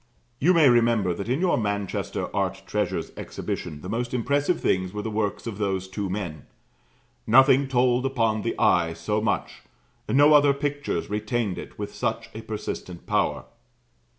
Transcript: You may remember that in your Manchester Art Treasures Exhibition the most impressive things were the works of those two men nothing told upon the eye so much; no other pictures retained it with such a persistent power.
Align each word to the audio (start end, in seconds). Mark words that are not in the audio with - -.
You 0.39 0.55
may 0.55 0.67
remember 0.67 1.13
that 1.13 1.29
in 1.29 1.39
your 1.39 1.59
Manchester 1.59 2.35
Art 2.35 2.63
Treasures 2.65 3.11
Exhibition 3.15 3.81
the 3.81 3.87
most 3.87 4.15
impressive 4.15 4.59
things 4.59 4.93
were 4.93 5.03
the 5.03 5.11
works 5.11 5.45
of 5.45 5.59
those 5.59 5.87
two 5.87 6.09
men 6.09 6.47
nothing 7.27 7.67
told 7.67 8.03
upon 8.07 8.41
the 8.41 8.57
eye 8.57 8.93
so 8.93 9.21
much; 9.21 9.61
no 10.09 10.33
other 10.33 10.55
pictures 10.55 11.07
retained 11.11 11.59
it 11.59 11.77
with 11.77 11.93
such 11.93 12.31
a 12.33 12.41
persistent 12.41 13.05
power. 13.05 13.45